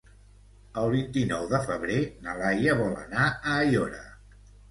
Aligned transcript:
El 0.83 0.87
vint-i-nou 0.93 1.43
de 1.51 1.59
febrer 1.67 1.99
na 2.27 2.35
Laia 2.41 2.75
vol 2.81 2.97
anar 3.05 3.27
a 3.35 3.59
Aiora. 3.67 4.01